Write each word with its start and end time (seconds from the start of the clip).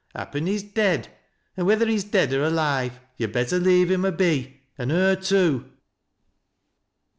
Happen 0.15 0.47
he's 0.47 0.63
dead; 0.63 1.09
an' 1.55 1.67
whether 1.67 1.85
he's 1.85 2.03
dead 2.03 2.33
oi 2.33 2.37
slii/e, 2.49 2.91
you'd 3.17 3.31
better 3.33 3.59
leave 3.59 3.91
him 3.91 4.03
a 4.03 4.11
be, 4.11 4.61
an' 4.75 4.89
her 4.89 5.15
too." 5.15 5.69